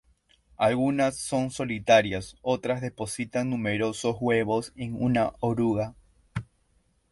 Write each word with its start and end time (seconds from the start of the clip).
Algunas 0.57 1.15
son 1.17 1.51
solitarias, 1.51 2.35
otras 2.41 2.81
depositan 2.81 3.51
numerosos 3.51 4.15
huevos 4.19 4.73
en 4.75 4.95
una 4.99 5.33
oruga. 5.41 5.93